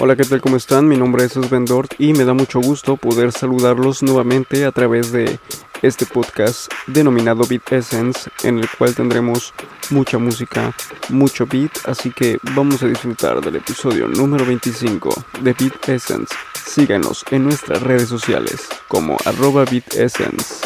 Hola, 0.00 0.14
¿qué 0.14 0.22
tal? 0.22 0.40
¿Cómo 0.40 0.56
están? 0.56 0.86
Mi 0.86 0.96
nombre 0.96 1.24
es 1.24 1.32
Sven 1.32 1.64
Dort 1.64 1.94
y 1.98 2.12
me 2.12 2.24
da 2.24 2.32
mucho 2.32 2.60
gusto 2.60 2.96
poder 2.96 3.32
saludarlos 3.32 4.00
nuevamente 4.04 4.64
a 4.64 4.70
través 4.70 5.10
de 5.10 5.40
este 5.82 6.06
podcast 6.06 6.72
denominado 6.86 7.44
Beat 7.48 7.72
Essence, 7.72 8.30
en 8.44 8.60
el 8.60 8.68
cual 8.78 8.94
tendremos 8.94 9.52
mucha 9.90 10.18
música, 10.18 10.72
mucho 11.08 11.46
beat, 11.46 11.72
así 11.86 12.12
que 12.12 12.38
vamos 12.54 12.80
a 12.84 12.86
disfrutar 12.86 13.40
del 13.40 13.56
episodio 13.56 14.06
número 14.06 14.46
25 14.46 15.10
de 15.40 15.52
Beat 15.52 15.88
Essence. 15.88 16.32
Síganos 16.64 17.24
en 17.32 17.42
nuestras 17.42 17.82
redes 17.82 18.08
sociales 18.08 18.68
como 18.86 19.16
arroba 19.24 19.64
Beat 19.64 19.94
Essence. 19.94 20.64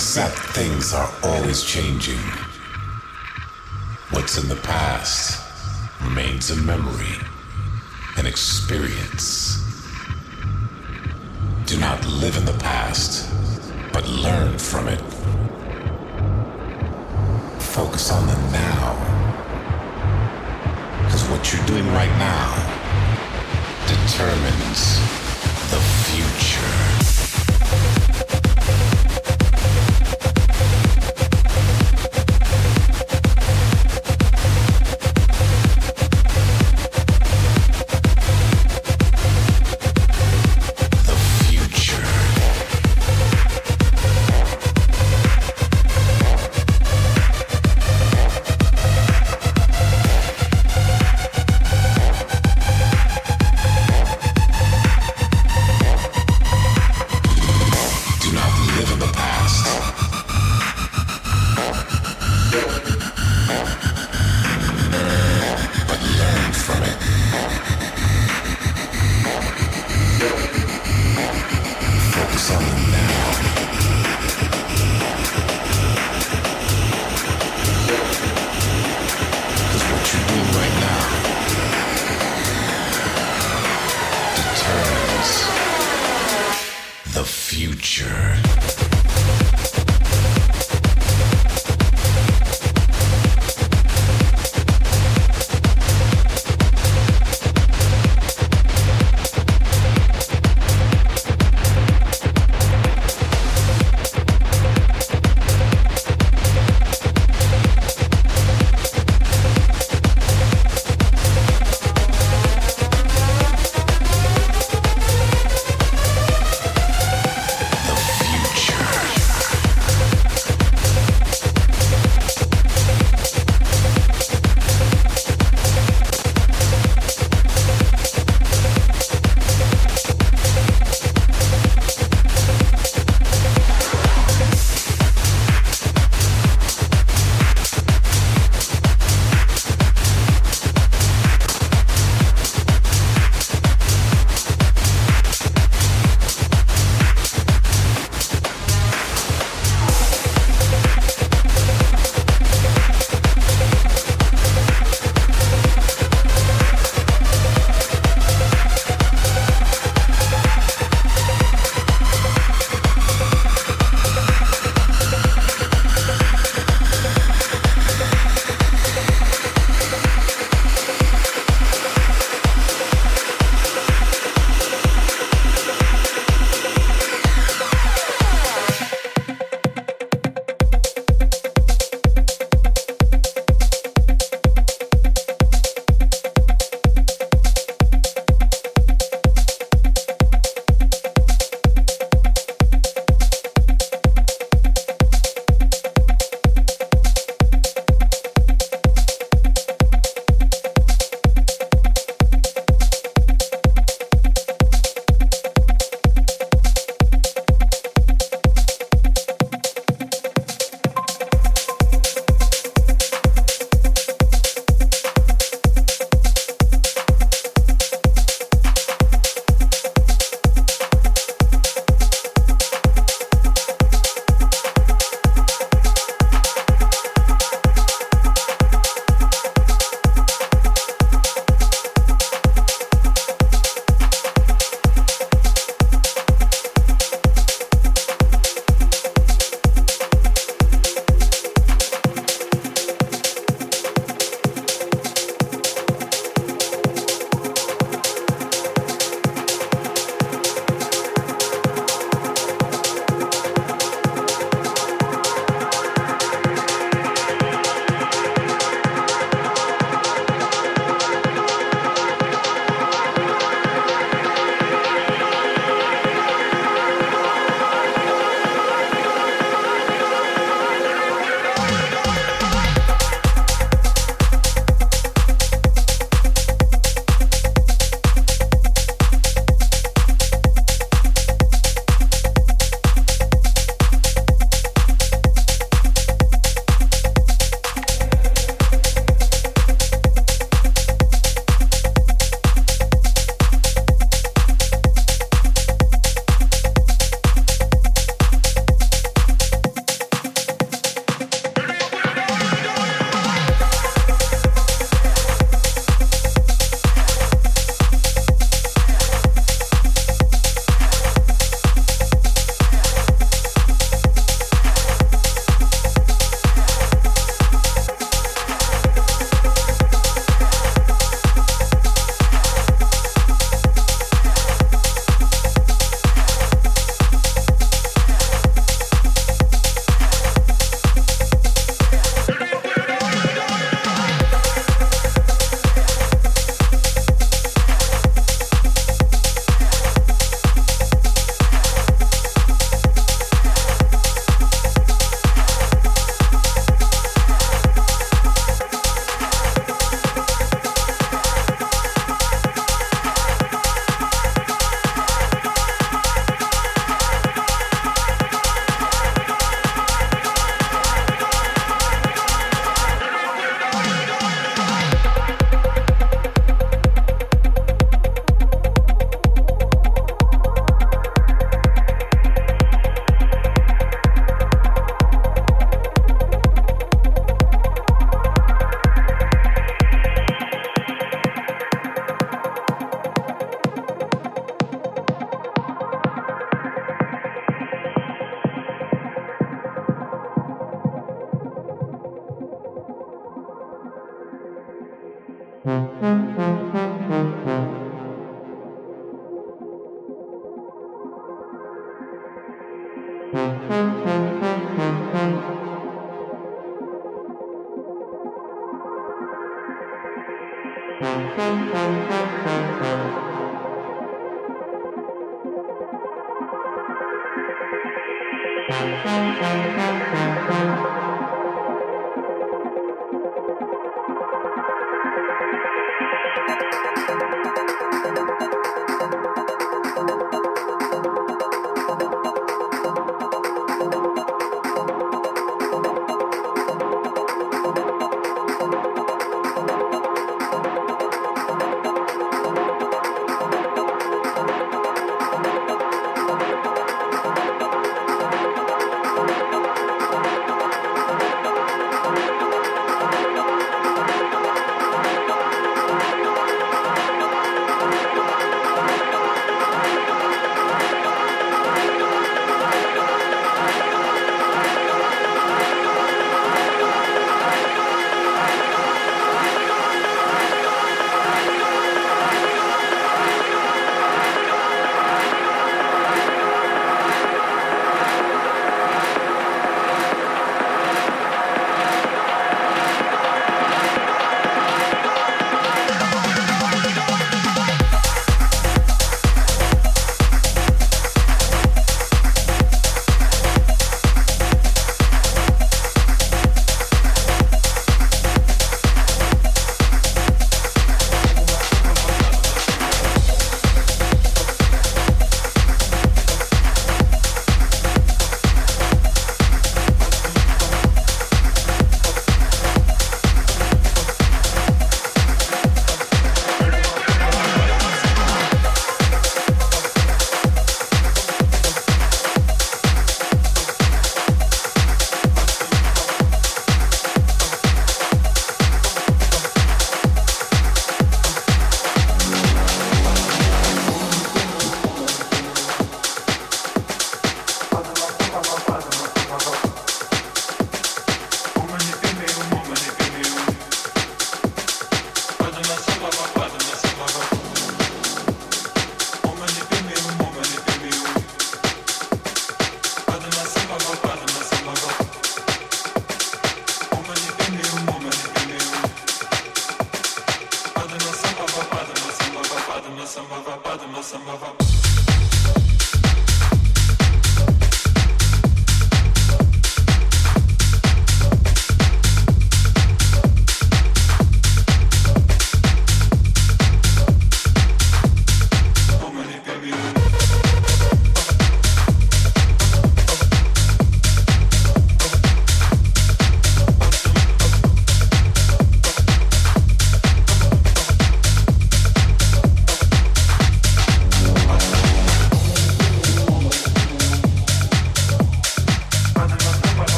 To 0.00 0.06
accept 0.06 0.38
things 0.56 0.94
are 0.94 1.10
always 1.22 1.62
changing. 1.62 2.18
What's 4.12 4.42
in 4.42 4.48
the 4.48 4.56
past 4.56 5.38
remains 6.02 6.50
a 6.50 6.56
memory, 6.56 7.19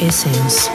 Essence. 0.00 0.69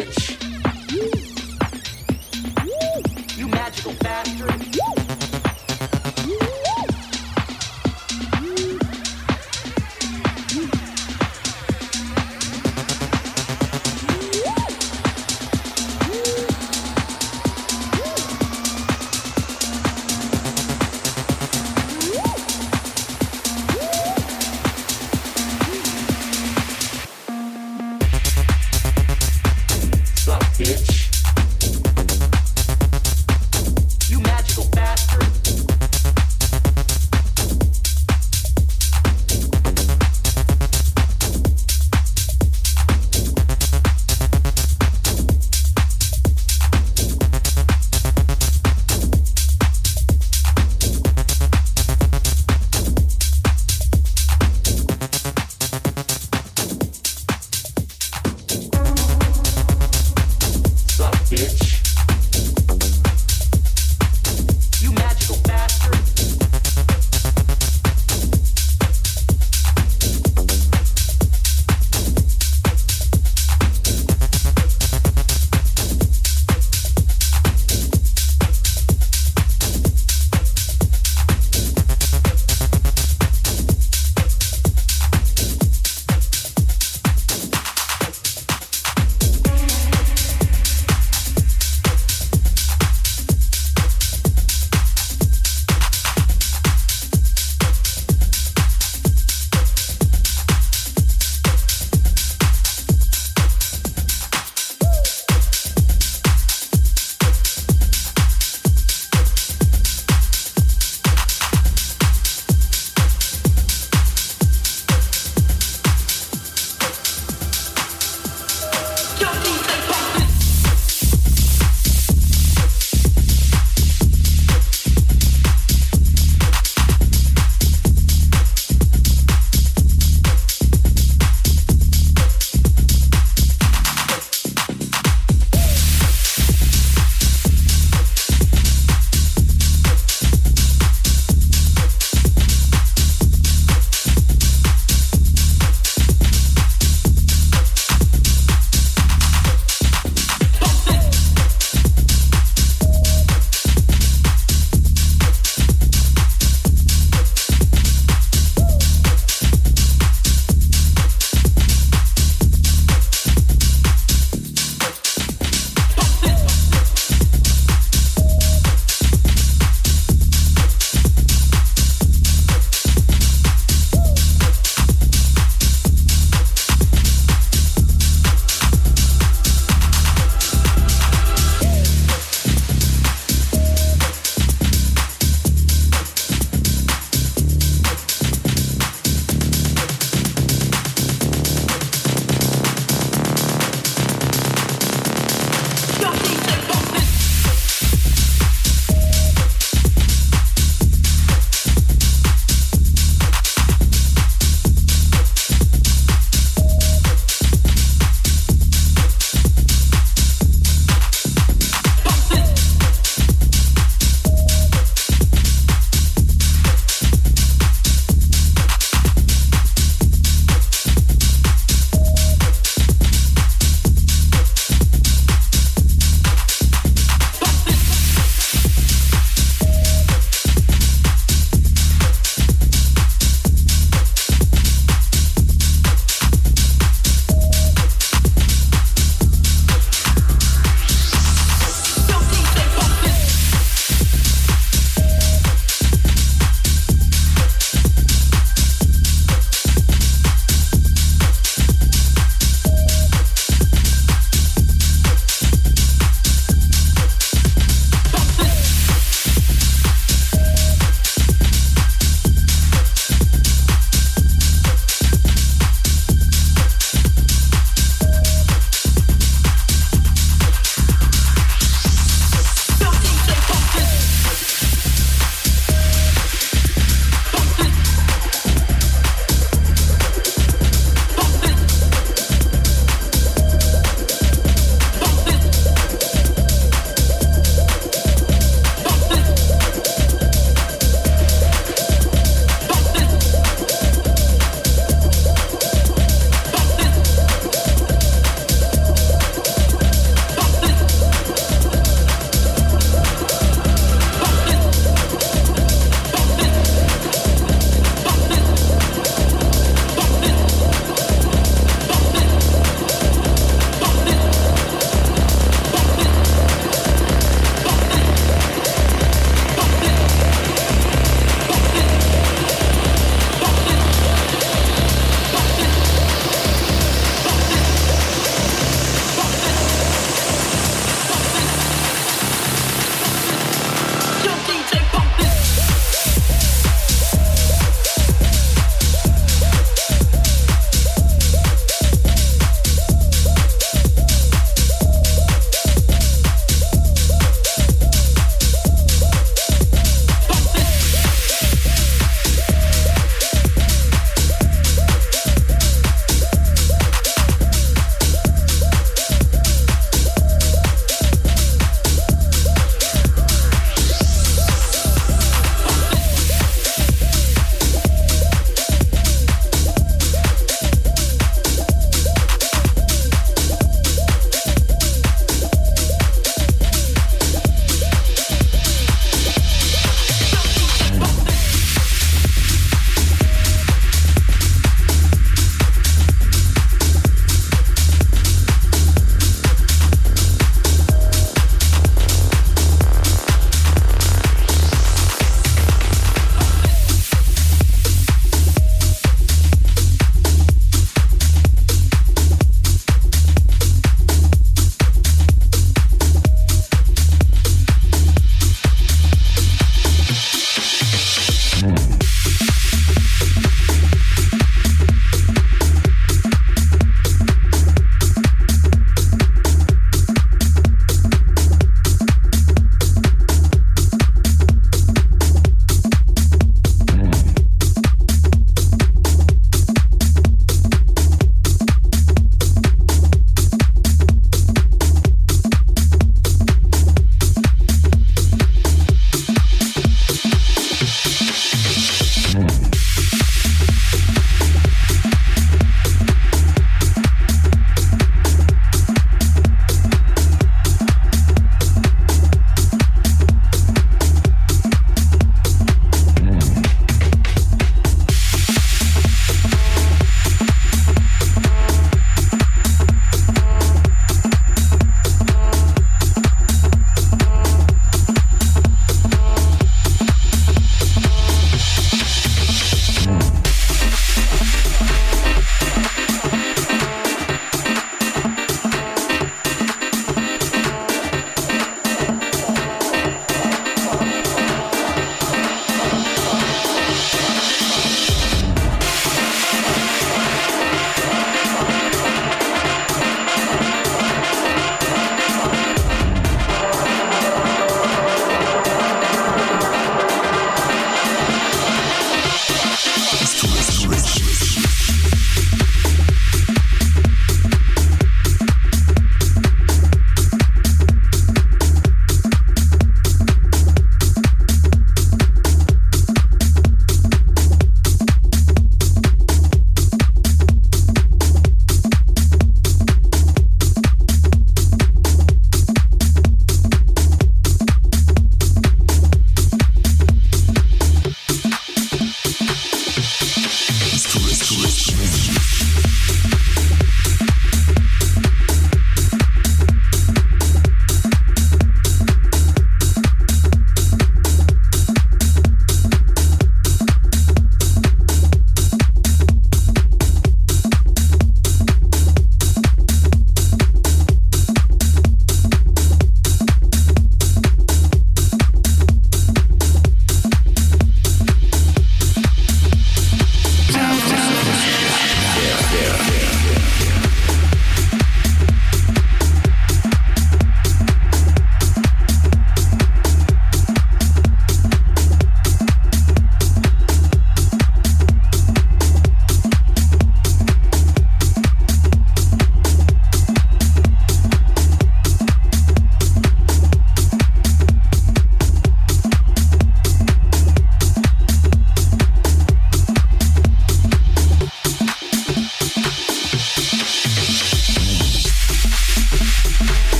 bitch. 0.00 0.29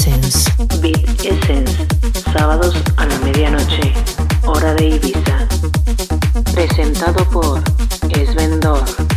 Essence. 0.00 0.50
Beat 0.80 1.26
Essence, 1.26 1.86
sábados 2.32 2.74
a 2.96 3.04
la 3.04 3.18
medianoche, 3.18 3.92
hora 4.46 4.72
de 4.72 4.96
Ibiza. 4.96 5.46
Presentado 6.54 7.22
por 7.28 7.62
Esvendor. 8.08 9.09